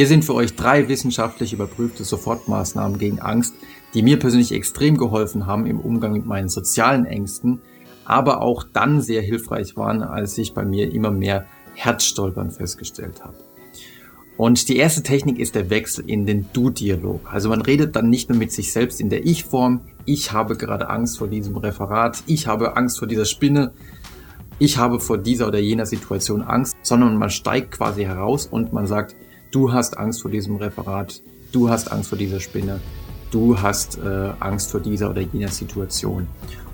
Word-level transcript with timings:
Hier 0.00 0.06
sind 0.06 0.24
für 0.24 0.32
euch 0.32 0.56
drei 0.56 0.88
wissenschaftlich 0.88 1.52
überprüfte 1.52 2.04
Sofortmaßnahmen 2.04 2.98
gegen 2.98 3.18
Angst, 3.18 3.52
die 3.92 4.02
mir 4.02 4.18
persönlich 4.18 4.50
extrem 4.50 4.96
geholfen 4.96 5.44
haben 5.44 5.66
im 5.66 5.78
Umgang 5.78 6.14
mit 6.14 6.24
meinen 6.24 6.48
sozialen 6.48 7.04
Ängsten, 7.04 7.60
aber 8.06 8.40
auch 8.40 8.64
dann 8.64 9.02
sehr 9.02 9.20
hilfreich 9.20 9.76
waren, 9.76 10.02
als 10.02 10.38
ich 10.38 10.54
bei 10.54 10.64
mir 10.64 10.90
immer 10.90 11.10
mehr 11.10 11.44
Herzstolpern 11.74 12.50
festgestellt 12.50 13.22
habe. 13.22 13.34
Und 14.38 14.70
die 14.70 14.78
erste 14.78 15.02
Technik 15.02 15.38
ist 15.38 15.54
der 15.54 15.68
Wechsel 15.68 16.08
in 16.08 16.24
den 16.24 16.46
Du-Dialog. 16.54 17.30
Also 17.30 17.50
man 17.50 17.60
redet 17.60 17.94
dann 17.94 18.08
nicht 18.08 18.30
nur 18.30 18.38
mit 18.38 18.52
sich 18.52 18.72
selbst 18.72 19.02
in 19.02 19.10
der 19.10 19.26
Ich-Form, 19.26 19.82
ich 20.06 20.32
habe 20.32 20.56
gerade 20.56 20.88
Angst 20.88 21.18
vor 21.18 21.28
diesem 21.28 21.58
Referat, 21.58 22.22
ich 22.24 22.46
habe 22.46 22.74
Angst 22.74 23.00
vor 23.00 23.06
dieser 23.06 23.26
Spinne, 23.26 23.72
ich 24.58 24.78
habe 24.78 24.98
vor 24.98 25.18
dieser 25.18 25.46
oder 25.46 25.58
jener 25.58 25.84
Situation 25.84 26.40
Angst, 26.40 26.74
sondern 26.80 27.18
man 27.18 27.28
steigt 27.28 27.72
quasi 27.72 28.04
heraus 28.04 28.46
und 28.46 28.72
man 28.72 28.86
sagt, 28.86 29.14
du 29.50 29.72
hast 29.72 29.98
Angst 29.98 30.22
vor 30.22 30.30
diesem 30.30 30.56
Referat, 30.56 31.22
du 31.52 31.68
hast 31.68 31.90
Angst 31.92 32.08
vor 32.10 32.18
dieser 32.18 32.40
Spinne, 32.40 32.80
du 33.30 33.60
hast 33.60 33.98
äh, 33.98 34.32
Angst 34.40 34.70
vor 34.70 34.80
dieser 34.80 35.10
oder 35.10 35.20
jener 35.20 35.48
Situation. 35.48 36.26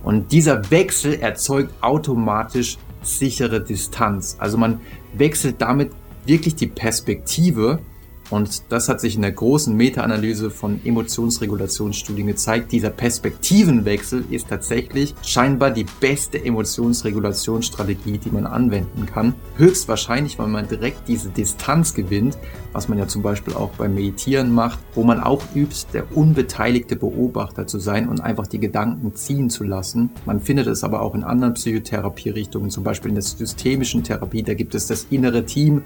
Und 0.02 0.32
dieser 0.32 0.70
Wechsel 0.70 1.14
erzeugt 1.14 1.72
automatisch 1.80 2.78
sichere 3.02 3.60
Distanz. 3.60 4.36
Also 4.38 4.58
man 4.58 4.80
wechselt 5.14 5.56
damit 5.58 5.90
wirklich 6.24 6.54
die 6.54 6.66
Perspektive 6.66 7.80
und 8.30 8.62
das 8.70 8.88
hat 8.88 9.00
sich 9.00 9.14
in 9.14 9.22
der 9.22 9.32
großen 9.32 9.76
Meta-Analyse 9.76 10.50
von 10.50 10.80
Emotionsregulationsstudien 10.84 12.26
gezeigt. 12.26 12.72
Dieser 12.72 12.90
Perspektivenwechsel 12.90 14.24
ist 14.30 14.48
tatsächlich 14.48 15.14
scheinbar 15.22 15.70
die 15.70 15.86
beste 16.00 16.44
Emotionsregulationsstrategie, 16.44 18.18
die 18.18 18.30
man 18.30 18.46
anwenden 18.46 19.06
kann. 19.06 19.34
Höchstwahrscheinlich, 19.56 20.38
weil 20.38 20.48
man 20.48 20.68
direkt 20.68 21.06
diese 21.08 21.28
Distanz 21.30 21.94
gewinnt, 21.94 22.36
was 22.72 22.88
man 22.88 22.98
ja 22.98 23.06
zum 23.06 23.22
Beispiel 23.22 23.54
auch 23.54 23.70
beim 23.70 23.94
Meditieren 23.94 24.52
macht, 24.52 24.78
wo 24.94 25.04
man 25.04 25.20
auch 25.20 25.42
übt, 25.54 25.86
der 25.92 26.16
unbeteiligte 26.16 26.96
Beobachter 26.96 27.66
zu 27.66 27.78
sein 27.78 28.08
und 28.08 28.20
einfach 28.20 28.46
die 28.46 28.58
Gedanken 28.58 29.14
ziehen 29.14 29.50
zu 29.50 29.64
lassen. 29.64 30.10
Man 30.24 30.40
findet 30.40 30.66
es 30.66 30.84
aber 30.84 31.00
auch 31.00 31.14
in 31.14 31.24
anderen 31.24 31.54
Psychotherapierichtungen, 31.54 32.70
zum 32.70 32.84
Beispiel 32.84 33.10
in 33.10 33.14
der 33.14 33.22
systemischen 33.22 34.02
Therapie. 34.02 34.42
Da 34.42 34.54
gibt 34.54 34.74
es 34.74 34.86
das 34.86 35.06
innere 35.10 35.44
Team, 35.46 35.82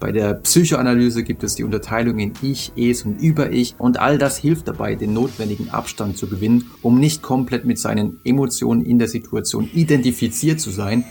bei 0.00 0.12
der 0.12 0.34
Psychoanalyse 0.34 1.24
gibt 1.24 1.42
es 1.42 1.56
die 1.56 1.64
Unterteilung 1.64 2.18
in 2.18 2.32
Ich, 2.40 2.72
Es 2.76 3.02
und 3.02 3.20
Über-Ich 3.20 3.74
und 3.78 3.98
all 3.98 4.16
das 4.16 4.38
hilft 4.38 4.68
dabei, 4.68 4.94
den 4.94 5.12
notwendigen 5.12 5.70
Abstand 5.70 6.16
zu 6.16 6.28
gewinnen, 6.28 6.70
um 6.82 7.00
nicht 7.00 7.20
komplett 7.22 7.64
mit 7.64 7.78
seinen 7.78 8.20
Emotionen 8.24 8.84
in 8.84 8.98
der 8.98 9.08
Situation 9.08 9.68
identifiziert 9.72 10.60
zu 10.60 10.70
sein 10.70 11.04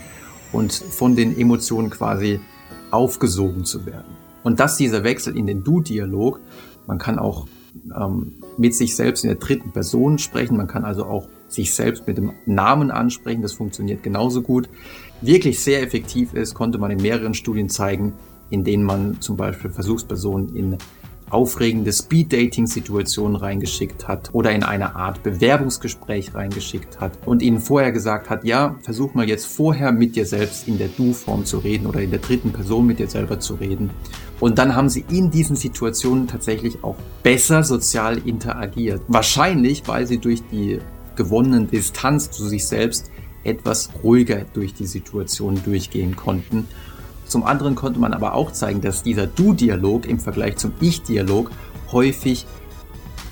und 0.52 0.72
von 0.72 1.16
den 1.16 1.38
Emotionen 1.38 1.90
quasi 1.90 2.40
aufgesogen 2.90 3.64
zu 3.64 3.84
werden. 3.84 4.16
Und 4.42 4.60
dass 4.60 4.78
dieser 4.78 5.04
Wechsel 5.04 5.36
in 5.36 5.46
den 5.46 5.64
Du-Dialog, 5.64 6.40
man 6.86 6.96
kann 6.96 7.18
auch 7.18 7.46
ähm, 7.94 8.42
mit 8.56 8.74
sich 8.74 8.96
selbst 8.96 9.24
in 9.24 9.28
der 9.28 9.38
dritten 9.38 9.72
Person 9.72 10.18
sprechen, 10.18 10.56
man 10.56 10.66
kann 10.66 10.84
also 10.84 11.04
auch 11.04 11.28
sich 11.48 11.74
selbst 11.74 12.06
mit 12.06 12.16
dem 12.16 12.32
Namen 12.46 12.90
ansprechen, 12.90 13.42
das 13.42 13.52
funktioniert 13.52 14.02
genauso 14.02 14.40
gut, 14.40 14.68
wirklich 15.20 15.60
sehr 15.60 15.82
effektiv 15.82 16.32
ist, 16.32 16.54
konnte 16.54 16.78
man 16.78 16.90
in 16.90 17.02
mehreren 17.02 17.34
Studien 17.34 17.68
zeigen, 17.68 18.14
in 18.50 18.64
denen 18.64 18.84
man 18.84 19.20
zum 19.20 19.36
Beispiel 19.36 19.70
Versuchspersonen 19.70 20.54
in 20.54 20.78
aufregende 21.30 21.92
Speed-Dating-Situationen 21.92 23.36
reingeschickt 23.36 24.08
hat 24.08 24.30
oder 24.32 24.52
in 24.52 24.62
eine 24.62 24.96
Art 24.96 25.22
Bewerbungsgespräch 25.22 26.34
reingeschickt 26.34 27.00
hat 27.00 27.18
und 27.26 27.42
ihnen 27.42 27.60
vorher 27.60 27.92
gesagt 27.92 28.30
hat, 28.30 28.44
ja, 28.44 28.76
versuch 28.82 29.14
mal 29.14 29.28
jetzt 29.28 29.46
vorher 29.46 29.92
mit 29.92 30.16
dir 30.16 30.26
selbst 30.26 30.68
in 30.68 30.78
der 30.78 30.88
Du-Form 30.88 31.44
zu 31.44 31.58
reden 31.58 31.86
oder 31.86 32.00
in 32.00 32.10
der 32.10 32.20
dritten 32.20 32.52
Person 32.52 32.86
mit 32.86 32.98
dir 32.98 33.08
selber 33.08 33.40
zu 33.40 33.54
reden. 33.54 33.90
Und 34.40 34.58
dann 34.58 34.74
haben 34.74 34.88
sie 34.88 35.04
in 35.10 35.30
diesen 35.30 35.56
Situationen 35.56 36.28
tatsächlich 36.28 36.82
auch 36.82 36.96
besser 37.22 37.62
sozial 37.62 38.18
interagiert. 38.18 39.02
Wahrscheinlich, 39.08 39.82
weil 39.86 40.06
sie 40.06 40.18
durch 40.18 40.42
die 40.50 40.78
gewonnenen 41.16 41.68
Distanz 41.68 42.30
zu 42.30 42.46
sich 42.46 42.66
selbst 42.66 43.10
etwas 43.44 43.90
ruhiger 44.02 44.44
durch 44.54 44.74
die 44.74 44.86
Situation 44.86 45.60
durchgehen 45.64 46.16
konnten 46.16 46.68
zum 47.28 47.44
anderen 47.44 47.74
konnte 47.74 48.00
man 48.00 48.12
aber 48.12 48.34
auch 48.34 48.52
zeigen, 48.52 48.80
dass 48.80 49.02
dieser 49.02 49.26
Du-Dialog 49.26 50.06
im 50.06 50.18
Vergleich 50.18 50.56
zum 50.56 50.72
Ich-Dialog 50.80 51.50
häufig 51.92 52.46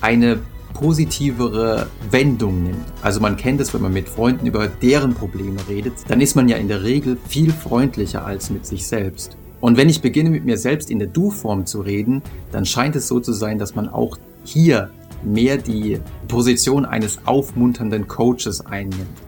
eine 0.01 0.39
positivere 0.73 1.87
Wendung 2.11 2.63
nimmt. 2.63 2.85
Also 3.01 3.19
man 3.19 3.35
kennt 3.35 3.59
es, 3.59 3.73
wenn 3.73 3.81
man 3.81 3.93
mit 3.93 4.07
Freunden 4.07 4.45
über 4.45 4.67
deren 4.67 5.15
Probleme 5.15 5.57
redet, 5.67 5.93
dann 6.07 6.21
ist 6.21 6.35
man 6.35 6.47
ja 6.47 6.57
in 6.57 6.67
der 6.67 6.83
Regel 6.83 7.17
viel 7.27 7.51
freundlicher 7.51 8.25
als 8.25 8.49
mit 8.51 8.65
sich 8.65 8.85
selbst. 8.85 9.37
Und 9.59 9.75
wenn 9.75 9.89
ich 9.89 10.01
beginne 10.01 10.29
mit 10.29 10.45
mir 10.45 10.57
selbst 10.57 10.91
in 10.91 10.99
der 10.99 11.07
Du-Form 11.07 11.65
zu 11.65 11.81
reden, 11.81 12.21
dann 12.51 12.65
scheint 12.65 12.95
es 12.95 13.07
so 13.07 13.19
zu 13.19 13.33
sein, 13.33 13.57
dass 13.57 13.73
man 13.73 13.89
auch 13.89 14.17
hier 14.43 14.91
mehr 15.23 15.57
die 15.57 15.99
Position 16.27 16.85
eines 16.85 17.19
aufmunternden 17.25 18.07
Coaches 18.07 18.63
einnimmt. 18.63 19.26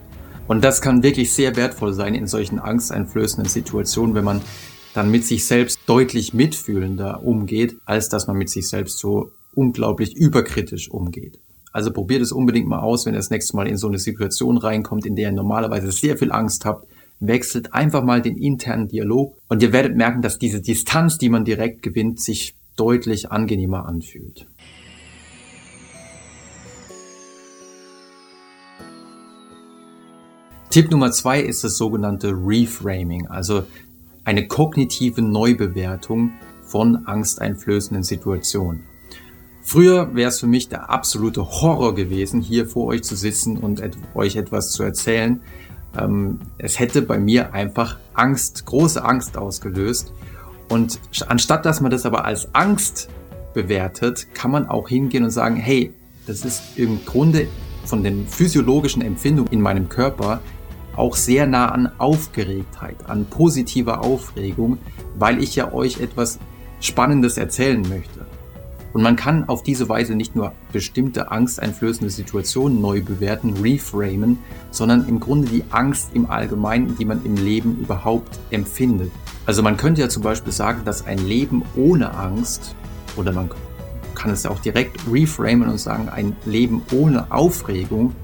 Und 0.50 0.64
das 0.64 0.82
kann 0.82 1.04
wirklich 1.04 1.32
sehr 1.32 1.56
wertvoll 1.58 1.94
sein 1.94 2.16
in 2.16 2.26
solchen 2.26 2.58
angsteinflößenden 2.58 3.48
Situationen, 3.48 4.16
wenn 4.16 4.24
man 4.24 4.42
dann 4.96 5.12
mit 5.12 5.24
sich 5.24 5.46
selbst 5.46 5.80
deutlich 5.86 6.34
mitfühlender 6.34 7.24
umgeht, 7.24 7.76
als 7.86 8.10
dass 8.10 8.26
man 8.26 8.36
mit 8.36 8.50
sich 8.50 8.68
selbst 8.68 8.98
so 8.98 9.30
unglaublich 9.54 10.16
überkritisch 10.16 10.90
umgeht. 10.90 11.38
Also 11.72 11.94
probiert 11.94 12.24
es 12.24 12.32
unbedingt 12.32 12.68
mal 12.68 12.80
aus, 12.80 13.06
wenn 13.06 13.14
ihr 13.14 13.20
das 13.20 13.30
nächste 13.30 13.56
Mal 13.56 13.68
in 13.68 13.78
so 13.78 13.88
eine 13.88 14.00
Situation 14.00 14.58
reinkommt, 14.58 15.06
in 15.06 15.16
der 15.16 15.30
ihr 15.30 15.36
normalerweise 15.36 15.92
sehr 15.92 16.18
viel 16.18 16.32
Angst 16.32 16.66
habt. 16.66 16.88
Wechselt 17.20 17.76
einfach 17.76 18.04
mal 18.04 18.20
den 18.20 18.36
internen 18.36 18.88
Dialog 18.88 19.38
und 19.50 19.62
ihr 19.62 19.72
werdet 19.72 19.96
merken, 19.96 20.24
dass 20.24 20.40
diese 20.40 20.62
Distanz, 20.62 21.20
die 21.20 21.30
man 21.30 21.46
direkt 21.46 21.84
gewinnt, 21.84 22.20
sich 22.20 22.56
deutlich 22.76 23.32
angenehmer 23.32 23.86
anfühlt. 23.86 24.48
Tipp 30.70 30.92
Nummer 30.92 31.12
zwei 31.12 31.42
ist 31.42 31.64
das 31.64 31.78
sogenannte 31.78 32.32
Reframing, 32.32 33.26
also 33.26 33.64
eine 34.24 34.48
kognitive 34.48 35.20
Neubewertung 35.20 36.34
von 36.62 37.08
angsteinflößenden 37.08 38.04
Situationen. 38.04 38.84
Früher 39.64 40.14
wäre 40.14 40.30
es 40.30 40.40
für 40.40 40.46
mich 40.46 40.70
der 40.70 40.92
absolute 40.92 41.44
Horror 41.44 41.96
gewesen, 41.96 42.40
hier 42.40 42.68
vor 42.68 42.86
euch 42.86 43.02
zu 43.02 43.16
sitzen 43.16 43.58
und 43.58 43.80
et 43.80 43.98
euch 44.14 44.36
etwas 44.36 44.72
zu 44.72 44.84
erzählen. 44.84 45.42
Ähm, 45.98 46.40
es 46.60 46.78
hätte 46.78 47.02
bei 47.02 47.18
mir 47.18 47.56
einfach 47.56 47.98
Angst, 48.14 48.68
große 48.68 49.04
Angst 49.04 49.40
ausgelöst. 49.40 50.14
Und 50.70 51.00
anstatt 51.28 51.66
dass 51.66 51.82
man 51.82 51.90
das 51.90 52.06
aber 52.06 52.26
als 52.26 52.54
Angst 52.54 53.10
bewertet, 53.56 54.28
kann 54.36 54.52
man 54.52 54.68
auch 54.68 54.88
hingehen 54.88 55.24
und 55.24 55.32
sagen, 55.32 55.56
hey, 55.56 55.94
das 56.28 56.46
ist 56.46 56.62
im 56.76 57.04
Grunde 57.06 57.48
von 57.86 58.04
den 58.04 58.28
physiologischen 58.28 59.02
Empfindungen 59.02 59.52
in 59.52 59.62
meinem 59.62 59.90
Körper 59.90 60.42
auch 60.96 61.16
sehr 61.16 61.48
nah 61.48 61.70
an 61.70 61.92
Aufgeregtheit, 61.98 62.96
an 63.08 63.26
positiver 63.26 64.04
Aufregung, 64.04 64.78
weil 65.18 65.42
ich 65.42 65.56
ja 65.56 65.74
euch 65.74 66.00
etwas 66.00 66.40
Spannendes 66.82 67.38
erzählen 67.38 67.82
möchte. 67.82 68.26
Und 68.92 69.04
man 69.04 69.16
kann 69.16 69.48
auf 69.48 69.62
diese 69.62 69.88
Weise 69.88 70.16
nicht 70.16 70.36
nur 70.36 70.54
bestimmte 70.72 71.32
angsteinflößende 71.32 72.10
Situationen 72.10 72.82
neu 72.82 73.02
bewerten, 73.02 73.54
reframen, 73.62 74.40
sondern 74.72 75.08
im 75.08 75.20
Grunde 75.20 75.48
die 75.48 75.64
Angst 75.70 76.10
im 76.14 76.30
Allgemeinen, 76.30 76.98
die 76.98 77.06
man 77.06 77.24
im 77.24 77.36
Leben 77.36 77.78
überhaupt 77.80 78.40
empfindet. 78.50 79.12
Also 79.46 79.62
man 79.62 79.78
könnte 79.78 80.02
ja 80.02 80.10
zum 80.10 80.24
Beispiel 80.24 80.52
sagen, 80.52 80.82
dass 80.86 81.06
ein 81.06 81.20
Leben 81.20 81.64
ohne 81.76 82.16
Angst, 82.16 82.76
oder 83.16 83.32
man 83.32 83.50
kann 84.16 84.32
es 84.32 84.44
ja 84.44 84.50
auch 84.50 84.60
direkt 84.60 85.00
reframen 85.12 85.70
und 85.70 85.80
sagen, 85.80 86.10
ein 86.10 86.36
Leben 86.46 86.82
ohne 86.92 87.32
Aufregung 87.32 88.16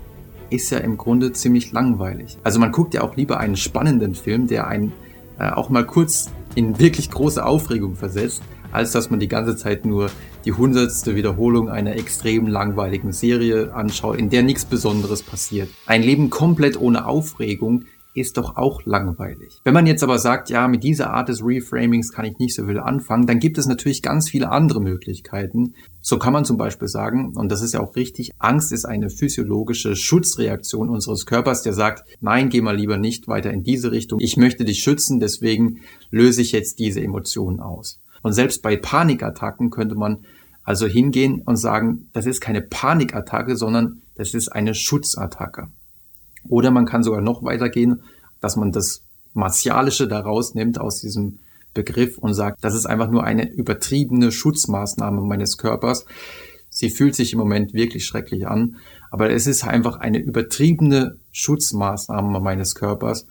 ist 0.50 0.70
ja 0.70 0.80
im 0.80 0.98
Grunde 0.98 1.32
ziemlich 1.32 1.72
langweilig. 1.72 2.38
Also 2.44 2.60
man 2.60 2.72
guckt 2.72 2.94
ja 2.94 3.02
auch 3.02 3.16
lieber 3.16 3.40
einen 3.40 3.56
spannenden 3.56 4.16
Film, 4.16 4.48
der 4.48 4.68
einen 4.68 4.94
äh, 5.40 5.50
auch 5.50 5.70
mal 5.70 5.86
kurz 5.86 6.32
in 6.56 6.80
wirklich 6.80 7.12
große 7.12 7.46
Aufregung 7.46 7.96
versetzt, 7.96 8.42
als 8.72 8.92
dass 8.92 9.10
man 9.10 9.20
die 9.20 9.28
ganze 9.28 9.56
Zeit 9.56 9.86
nur 9.86 10.10
die 10.46 10.54
hundertste 10.54 11.16
Wiederholung 11.16 11.70
einer 11.70 11.96
extrem 11.96 12.48
langweiligen 12.48 13.12
Serie 13.12 13.74
anschaut, 13.74 14.18
in 14.18 14.30
der 14.30 14.44
nichts 14.44 14.66
Besonderes 14.66 15.24
passiert. 15.24 15.70
Ein 15.86 16.04
Leben 16.04 16.30
komplett 16.30 16.80
ohne 16.80 17.08
Aufregung 17.08 17.86
ist 18.16 18.38
doch 18.38 18.56
auch 18.56 18.82
langweilig. 18.86 19.60
Wenn 19.64 19.74
man 19.74 19.86
jetzt 19.86 20.04
aber 20.04 20.18
sagt, 20.20 20.50
ja, 20.50 20.68
mit 20.68 20.84
dieser 20.84 21.12
Art 21.12 21.30
des 21.30 21.44
Reframings 21.44 22.12
kann 22.12 22.26
ich 22.26 22.38
nicht 22.40 22.56
so 22.56 22.66
viel 22.66 22.80
anfangen, 22.80 23.28
dann 23.28 23.40
gibt 23.40 23.58
es 23.58 23.68
natürlich 23.68 24.02
ganz 24.02 24.30
viele 24.30 24.50
andere 24.50 24.82
Möglichkeiten. 24.82 25.76
So 26.02 26.18
kann 26.18 26.34
man 26.34 26.46
zum 26.46 26.58
Beispiel 26.58 26.88
sagen, 26.88 27.34
und 27.36 27.52
das 27.52 27.62
ist 27.62 27.74
ja 27.74 27.82
auch 27.82 27.96
richtig, 27.96 28.32
Angst 28.40 28.72
ist 28.72 28.86
eine 28.86 29.10
physiologische 29.10 29.96
Schutzreaktion 29.96 30.90
unseres 30.90 31.26
Körpers, 31.26 31.62
der 31.62 31.74
sagt, 31.74 32.04
nein, 32.22 32.50
geh 32.50 32.62
mal 32.62 32.76
lieber 32.76 32.98
nicht 32.98 33.28
weiter 33.28 33.52
in 33.52 33.64
diese 33.64 33.92
Richtung. 33.92 34.20
Ich 34.22 34.38
möchte 34.38 34.64
dich 34.64 34.80
schützen, 34.80 35.20
deswegen 35.20 35.82
löse 36.10 36.42
ich 36.42 36.54
jetzt 36.54 36.80
diese 36.80 37.02
Emotionen 37.02 37.60
aus. 37.60 38.00
Und 38.22 38.34
selbst 38.34 38.62
bei 38.62 38.78
Panikattacken 38.78 39.70
könnte 39.70 39.96
man 39.96 40.26
also 40.64 40.88
hingehen 40.88 41.42
und 41.46 41.58
sagen, 41.58 42.10
das 42.14 42.26
ist 42.26 42.42
keine 42.42 42.62
Panikattacke, 42.62 43.56
sondern 43.56 44.02
das 44.16 44.34
ist 44.34 44.50
eine 44.50 44.74
Schutzattacke. 44.74 45.68
Oder 46.50 46.72
man 46.72 46.86
kann 46.86 47.04
sogar 47.04 47.22
noch 47.22 47.44
weitergehen, 47.44 48.02
dass 48.40 48.56
man 48.56 48.72
das 48.72 49.04
Martialische 49.34 50.08
daraus 50.08 50.56
nimmt 50.56 50.80
aus 50.80 51.02
diesem 51.02 51.40
Begriff 51.74 52.18
und 52.18 52.34
sagt, 52.34 52.64
das 52.64 52.74
ist 52.74 52.86
einfach 52.86 53.12
nur 53.12 53.24
eine 53.24 53.52
übertriebene 53.52 54.32
Schutzmaßnahme 54.32 55.22
meines 55.22 55.58
Körpers. 55.58 56.06
Sie 56.70 56.90
fühlt 56.90 57.16
sich 57.16 57.34
im 57.34 57.40
Moment 57.40 57.74
wirklich 57.74 58.06
schrecklich 58.06 58.48
an, 58.48 58.78
aber 59.12 59.30
es 59.30 59.46
ist 59.48 59.66
einfach 59.66 59.98
eine 59.98 60.20
übertriebene 60.20 61.18
Schutzmaßnahme 61.32 62.40
meines 62.40 62.76
Körpers, 62.76 63.28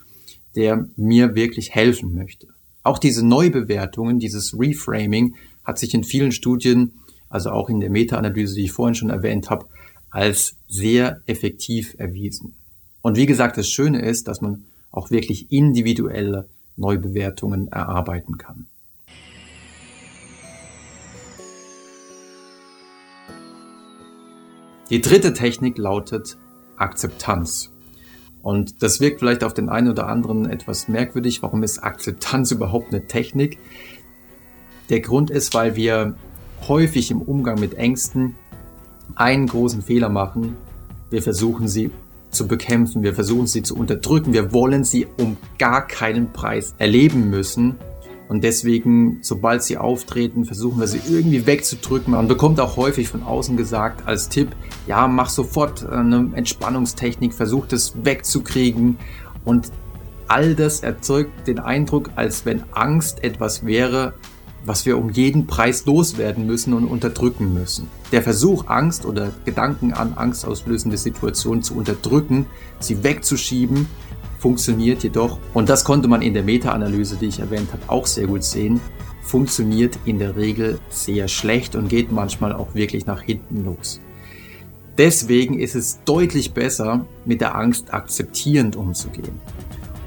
der 0.55 0.89
mir 0.97 1.35
wirklich 1.35 1.75
helfen 1.75 2.15
möchte. 2.15 2.49
Auch 2.83 2.99
diese 2.99 3.27
Neubewertungen, 3.27 4.19
dieses 4.19 4.59
Reframing 4.59 5.37
hat 5.65 5.79
sich 5.79 5.95
in 5.95 6.05
vielen 6.05 6.33
Studien, 6.33 6.93
also 7.29 7.51
auch 7.51 7.71
in 7.71 7.81
der 7.81 7.91
Meta-Analyse, 7.91 8.55
die 8.55 8.65
ich 8.65 8.73
vorhin 8.73 8.95
schon 8.95 9.11
erwähnt 9.11 9.51
habe, 9.51 9.67
als 10.11 10.57
sehr 10.69 11.23
effektiv 11.27 11.95
erwiesen. 11.99 12.55
Und 13.05 13.19
wie 13.19 13.27
gesagt, 13.27 13.59
das 13.59 13.69
Schöne 13.69 14.01
ist, 14.01 14.29
dass 14.29 14.41
man 14.41 14.65
auch 14.91 15.11
wirklich 15.11 15.53
individuelle 15.53 16.49
Neubewertungen 16.77 17.69
erarbeiten 17.69 18.39
kann. 18.39 18.67
Die 24.89 25.03
dritte 25.03 25.35
Technik 25.35 25.77
lautet 25.77 26.39
Akzeptanz. 26.79 27.71
Und 28.41 28.83
das 28.83 29.01
wirkt 29.01 29.19
vielleicht 29.19 29.45
auf 29.45 29.53
den 29.53 29.69
einen 29.69 29.91
oder 29.91 30.09
anderen 30.09 30.49
etwas 30.49 30.89
merkwürdig. 30.89 31.43
Warum 31.43 31.63
ist 31.63 31.81
Akzeptanz 31.81 32.53
überhaupt 32.53 32.95
eine 32.95 33.07
Technik? 33.07 33.59
Der 34.89 35.01
Grund 35.01 35.29
ist, 35.31 35.53
weil 35.53 35.77
wir 35.77 36.15
häufig 36.69 37.11
im 37.11 37.21
Umgang 37.21 37.61
mit 37.61 37.75
Ängsten 37.75 38.35
einen 39.15 39.47
großen 39.47 39.83
Fehler 39.83 40.09
machen. 40.09 40.57
Wir 41.11 41.23
versuchen 41.23 41.69
sie 41.69 41.91
zu 42.35 42.47
bekämpfen, 42.47 43.03
wir 43.03 43.15
versuchen 43.15 43.47
sie 43.47 43.63
zu 43.63 43.77
unterdrücken, 43.77 44.33
wir 44.33 44.53
wollen 44.53 44.85
sie 44.85 45.07
um 45.19 45.37
gar 45.59 45.87
keinen 45.87 46.33
Preis 46.33 46.75
erleben 46.79 47.31
müssen. 47.31 47.77
Und 48.29 48.43
deswegen, 48.43 49.19
sobald 49.21 49.63
sie 49.63 49.77
auftreten, 49.77 50.45
versuchen 50.45 50.81
wir 50.81 50.87
sie 50.87 51.01
irgendwie 51.09 51.47
wegzudrücken. 51.47 52.13
Man 52.13 52.27
bekommt 52.27 52.59
auch 52.59 52.77
häufig 52.77 53.09
von 53.09 53.23
außen 53.23 53.57
gesagt 53.57 54.07
als 54.07 54.29
Tipp, 54.29 54.49
ja, 54.87 55.07
mach 55.07 55.29
sofort 55.29 55.87
eine 55.87 56.31
Entspannungstechnik, 56.35 57.35
versuch 57.35 57.67
das 57.67 57.93
wegzukriegen. 58.03 58.97
Und 59.45 59.71
all 60.27 60.55
das 60.55 60.81
erzeugt 60.81 61.47
den 61.47 61.59
Eindruck, 61.59 62.11
als 62.17 62.47
wenn 62.47 62.63
Angst 62.73 63.23
etwas 63.23 63.67
wäre, 63.67 64.15
was 64.65 64.87
wir 64.87 64.99
um 64.99 65.11
jeden 65.11 65.47
Preis 65.47 65.85
loswerden 65.87 66.47
müssen 66.47 66.73
und 66.73 66.87
unterdrücken 66.87 67.53
müssen. 67.53 67.89
Der 68.13 68.23
Versuch, 68.23 68.67
Angst 68.69 69.05
oder 69.05 69.33
Gedanken 69.45 69.93
an 69.93 70.15
angstauslösende 70.15 70.97
Situationen 70.97 71.63
zu 71.63 71.77
unterdrücken, 71.77 72.47
sie 72.81 73.03
wegzuschieben, 73.05 73.87
funktioniert 74.39 75.03
jedoch, 75.03 75.39
und 75.55 75.69
das 75.69 75.85
konnte 75.85 76.09
man 76.09 76.23
in 76.23 76.35
der 76.35 76.43
Meta-Analyse, 76.43 77.17
die 77.17 77.27
ich 77.27 77.41
erwähnt 77.41 77.73
habe, 77.73 77.83
auch 77.87 78.07
sehr 78.07 78.27
gut 78.27 78.45
sehen, 78.45 78.81
funktioniert 79.23 79.99
in 80.05 80.19
der 80.19 80.37
Regel 80.37 80.79
sehr 80.91 81.29
schlecht 81.29 81.75
und 81.77 81.89
geht 81.89 82.13
manchmal 82.13 82.53
auch 82.53 82.75
wirklich 82.75 83.07
nach 83.07 83.23
hinten 83.23 83.65
los. 83.65 84.01
Deswegen 84.99 85.59
ist 85.59 85.75
es 85.75 85.99
deutlich 86.05 86.53
besser, 86.53 87.07
mit 87.25 87.41
der 87.41 87.57
Angst 87.57 87.93
akzeptierend 87.93 88.77
umzugehen. 88.77 89.41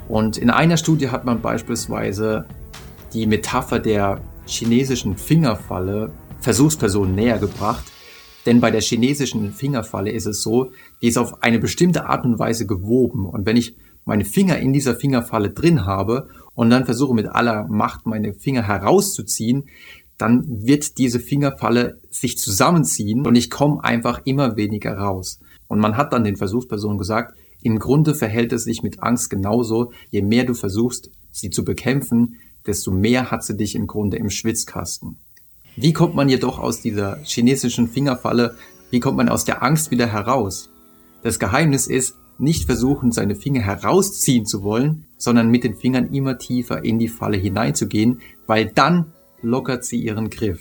Und 0.08 0.38
in 0.38 0.50
einer 0.50 0.78
Studie 0.78 1.10
hat 1.10 1.26
man 1.26 1.42
beispielsweise 1.42 2.46
die 3.14 3.26
Metapher 3.26 3.80
der 3.80 4.22
chinesischen 4.48 5.18
Fingerfalle 5.18 6.12
Versuchspersonen 6.40 7.16
näher 7.16 7.40
gebracht. 7.40 7.86
Denn 8.46 8.62
bei 8.62 8.72
der 8.72 8.82
chinesischen 8.82 9.52
Fingerfalle 9.52 10.12
ist 10.12 10.26
es 10.26 10.42
so, 10.42 10.72
die 11.02 11.08
ist 11.08 11.18
auf 11.18 11.44
eine 11.44 11.60
bestimmte 11.60 12.06
Art 12.06 12.26
und 12.26 12.40
Weise 12.40 12.66
gewoben. 12.66 13.26
Und 13.26 13.46
wenn 13.46 13.58
ich 13.58 13.76
meine 14.06 14.24
Finger 14.24 14.58
in 14.58 14.72
dieser 14.72 14.96
Fingerfalle 14.96 15.50
drin 15.50 15.86
habe 15.86 16.30
und 16.56 16.70
dann 16.70 16.86
versuche 16.86 17.14
mit 17.14 17.28
aller 17.28 17.68
Macht 17.68 18.06
meine 18.06 18.34
Finger 18.34 18.66
herauszuziehen, 18.66 19.66
dann 20.18 20.46
wird 20.48 20.98
diese 20.98 21.20
Fingerfalle 21.20 22.00
sich 22.10 22.38
zusammenziehen 22.38 23.28
und 23.28 23.36
ich 23.36 23.50
komme 23.50 23.84
einfach 23.84 24.22
immer 24.24 24.56
weniger 24.56 24.98
raus. 24.98 25.40
Und 25.68 25.80
man 25.80 25.98
hat 25.98 26.14
dann 26.14 26.24
den 26.24 26.38
Versuchspersonen 26.38 26.98
gesagt, 26.98 27.38
im 27.62 27.80
Grunde 27.80 28.16
verhält 28.16 28.54
es 28.54 28.64
sich 28.64 28.82
mit 28.82 29.04
Angst 29.04 29.30
genauso. 29.30 29.92
Je 30.10 30.22
mehr 30.22 30.46
du 30.46 30.54
versuchst, 30.54 31.12
sie 31.32 31.50
zu 31.50 31.64
bekämpfen, 31.66 32.38
desto 32.68 32.92
mehr 32.92 33.32
hat 33.32 33.44
sie 33.44 33.58
dich 33.58 33.76
im 33.76 33.88
Grunde 33.88 34.18
im 34.18 34.30
Schwitzkasten. 34.30 35.16
Wie 35.76 35.94
kommt 35.94 36.16
man 36.16 36.30
jedoch 36.30 36.60
aus 36.60 36.82
dieser 36.82 37.18
chinesischen 37.24 37.88
Fingerfalle, 37.88 38.56
wie 38.90 39.00
kommt 39.00 39.18
man 39.18 39.30
aus 39.30 39.46
der 39.46 39.64
Angst 39.64 39.92
wieder 39.92 40.08
heraus? 40.08 40.70
Das 41.24 41.40
Geheimnis 41.40 41.88
ist, 41.88 42.16
nicht 42.40 42.66
versuchen, 42.66 43.12
seine 43.12 43.36
Finger 43.36 43.62
herausziehen 43.62 44.46
zu 44.46 44.64
wollen, 44.64 45.06
sondern 45.18 45.50
mit 45.50 45.64
den 45.64 45.76
Fingern 45.76 46.14
immer 46.14 46.38
tiefer 46.38 46.84
in 46.84 47.00
die 47.00 47.08
Falle 47.08 47.38
hineinzugehen, 47.38 48.22
weil 48.46 48.68
dann 48.68 49.14
lockert 49.42 49.86
sie 49.86 50.00
ihren 50.00 50.30
Griff. 50.30 50.60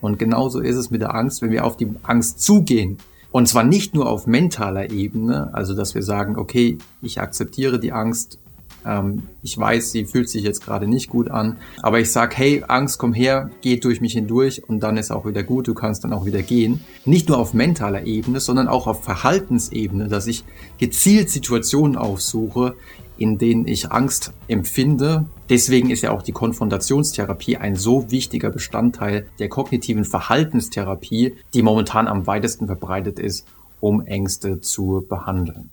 Und 0.00 0.18
genauso 0.18 0.60
ist 0.60 0.76
es 0.76 0.90
mit 0.90 1.00
der 1.00 1.14
Angst, 1.14 1.42
wenn 1.42 1.50
wir 1.50 1.64
auf 1.64 1.76
die 1.76 1.88
Angst 2.02 2.42
zugehen. 2.42 2.98
Und 3.30 3.46
zwar 3.48 3.64
nicht 3.64 3.94
nur 3.94 4.10
auf 4.10 4.26
mentaler 4.26 4.90
Ebene, 4.90 5.54
also 5.54 5.74
dass 5.74 5.94
wir 5.94 6.02
sagen, 6.02 6.36
okay, 6.36 6.78
ich 7.00 7.20
akzeptiere 7.20 7.78
die 7.78 7.92
Angst, 7.92 8.38
ähm, 8.86 9.24
ich 9.42 9.56
weiß, 9.56 9.92
sie 9.92 10.04
fühlt 10.04 10.28
sich 10.28 10.42
jetzt 10.42 10.64
gerade 10.64 10.86
nicht 10.86 11.08
gut 11.08 11.30
an, 11.30 11.58
aber 11.82 12.00
ich 12.00 12.10
sage, 12.12 12.36
hey, 12.36 12.64
Angst, 12.66 12.98
komm 12.98 13.12
her, 13.12 13.50
geh 13.60 13.78
durch 13.78 14.00
mich 14.00 14.12
hindurch 14.14 14.62
und 14.66 14.80
dann 14.80 14.96
ist 14.96 15.10
auch 15.10 15.26
wieder 15.26 15.42
gut, 15.42 15.68
du 15.68 15.74
kannst 15.74 16.04
dann 16.04 16.12
auch 16.12 16.24
wieder 16.24 16.42
gehen. 16.42 16.80
Nicht 17.04 17.28
nur 17.28 17.38
auf 17.38 17.54
mentaler 17.54 18.06
Ebene, 18.06 18.40
sondern 18.40 18.68
auch 18.68 18.86
auf 18.86 19.04
Verhaltensebene, 19.04 20.08
dass 20.08 20.26
ich 20.26 20.44
gezielt 20.78 21.30
Situationen 21.30 21.96
aufsuche, 21.96 22.74
in 23.18 23.38
denen 23.38 23.66
ich 23.66 23.92
Angst 23.92 24.32
empfinde. 24.48 25.26
Deswegen 25.48 25.90
ist 25.90 26.02
ja 26.02 26.10
auch 26.10 26.22
die 26.22 26.32
Konfrontationstherapie 26.32 27.56
ein 27.56 27.76
so 27.76 28.10
wichtiger 28.10 28.50
Bestandteil 28.50 29.26
der 29.38 29.48
kognitiven 29.48 30.04
Verhaltenstherapie, 30.04 31.36
die 31.54 31.62
momentan 31.62 32.08
am 32.08 32.26
weitesten 32.26 32.66
verbreitet 32.66 33.18
ist, 33.18 33.46
um 33.80 34.00
Ängste 34.00 34.60
zu 34.60 35.04
behandeln. 35.08 35.70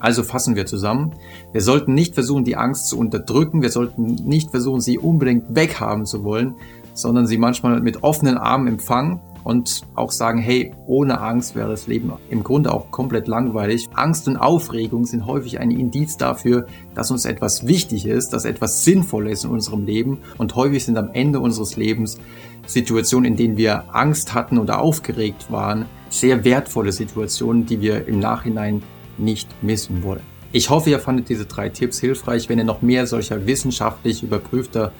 Also 0.00 0.22
fassen 0.22 0.56
wir 0.56 0.66
zusammen. 0.66 1.14
Wir 1.52 1.60
sollten 1.60 1.94
nicht 1.94 2.14
versuchen, 2.14 2.44
die 2.44 2.56
Angst 2.56 2.88
zu 2.88 2.98
unterdrücken. 2.98 3.62
Wir 3.62 3.70
sollten 3.70 4.14
nicht 4.14 4.50
versuchen, 4.50 4.80
sie 4.80 4.98
unbedingt 4.98 5.54
weghaben 5.54 6.06
zu 6.06 6.24
wollen, 6.24 6.54
sondern 6.94 7.26
sie 7.26 7.38
manchmal 7.38 7.80
mit 7.80 8.02
offenen 8.02 8.38
Armen 8.38 8.66
empfangen 8.66 9.20
und 9.44 9.82
auch 9.94 10.10
sagen, 10.10 10.38
hey, 10.38 10.72
ohne 10.86 11.20
Angst 11.20 11.54
wäre 11.54 11.70
das 11.70 11.86
Leben 11.86 12.12
im 12.28 12.42
Grunde 12.42 12.72
auch 12.72 12.90
komplett 12.90 13.28
langweilig. 13.28 13.88
Angst 13.94 14.28
und 14.28 14.36
Aufregung 14.36 15.04
sind 15.04 15.26
häufig 15.26 15.60
ein 15.60 15.70
Indiz 15.70 16.16
dafür, 16.16 16.66
dass 16.94 17.10
uns 17.10 17.24
etwas 17.24 17.66
wichtig 17.66 18.06
ist, 18.06 18.32
dass 18.32 18.44
etwas 18.44 18.84
sinnvoll 18.84 19.28
ist 19.28 19.44
in 19.44 19.50
unserem 19.50 19.84
Leben 19.84 20.18
und 20.38 20.54
häufig 20.56 20.84
sind 20.84 20.98
am 20.98 21.10
Ende 21.12 21.40
unseres 21.40 21.76
Lebens 21.76 22.18
Situationen, 22.66 23.32
in 23.32 23.36
denen 23.36 23.56
wir 23.56 23.94
Angst 23.94 24.34
hatten 24.34 24.58
oder 24.58 24.80
aufgeregt 24.80 25.50
waren, 25.50 25.86
sehr 26.10 26.44
wertvolle 26.44 26.92
Situationen, 26.92 27.66
die 27.66 27.80
wir 27.80 28.06
im 28.06 28.18
Nachhinein 28.18 28.82
nicht 29.20 29.48
missen 29.62 30.02
wollen. 30.02 30.22
Ich 30.52 30.70
hoffe, 30.70 30.90
ihr 30.90 30.98
fandet 30.98 31.28
diese 31.28 31.46
drei 31.46 31.68
Tipps 31.68 32.00
hilfreich. 32.00 32.48
Wenn 32.48 32.58
ihr 32.58 32.64
noch 32.64 32.82
mehr 32.82 33.06
solcher 33.06 33.46
wissenschaftlich 33.46 34.22
überprüfter 34.22 34.92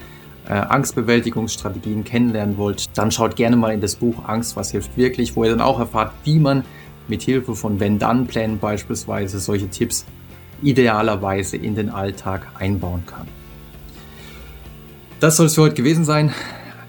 äh, 0.46 0.52
Angstbewältigungsstrategien 0.52 2.04
kennenlernen 2.04 2.56
wollt, 2.56 2.96
dann 2.96 3.10
schaut 3.10 3.36
gerne 3.36 3.56
mal 3.56 3.72
in 3.72 3.80
das 3.80 3.96
Buch 3.96 4.24
Angst, 4.26 4.56
was 4.56 4.70
hilft 4.70 4.96
wirklich, 4.96 5.34
wo 5.34 5.44
ihr 5.44 5.50
dann 5.50 5.60
auch 5.60 5.80
erfahrt, 5.80 6.12
wie 6.24 6.38
man 6.38 6.64
mit 7.08 7.22
Hilfe 7.22 7.56
von 7.56 7.80
Wenn-Dann-Plänen 7.80 8.58
beispielsweise 8.58 9.40
solche 9.40 9.68
Tipps 9.68 10.04
idealerweise 10.62 11.56
in 11.56 11.74
den 11.74 11.90
Alltag 11.90 12.46
einbauen 12.58 13.04
kann. 13.06 13.26
Das 15.18 15.36
soll 15.36 15.46
es 15.46 15.54
für 15.54 15.62
heute 15.62 15.74
gewesen 15.74 16.04
sein. 16.04 16.32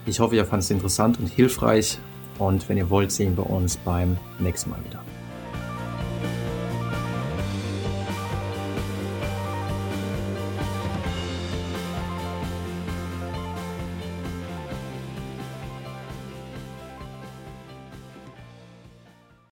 Ich 0.06 0.20
hoffe, 0.20 0.36
ihr 0.36 0.44
fandet 0.44 0.64
es 0.64 0.70
interessant 0.70 1.18
und 1.18 1.28
hilfreich. 1.28 1.98
Und 2.38 2.68
wenn 2.68 2.76
ihr 2.76 2.90
wollt, 2.90 3.12
sehen 3.12 3.36
wir 3.36 3.48
uns 3.48 3.76
beim 3.76 4.16
nächsten 4.38 4.70
Mal 4.70 4.78
wieder. 4.84 5.02